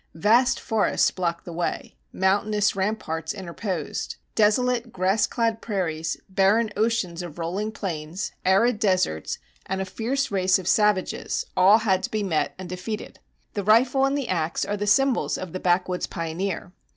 [0.15, 7.37] Vast forests blocked the way; mountainous ramparts interposed; desolate, grass clad prairies, barren oceans of
[7.37, 9.37] rolling plains, arid deserts,
[9.67, 13.19] and a fierce race of savages, all had to be met and defeated.
[13.53, 16.71] The rifle and the ax are the symbols of the backwoods pioneer.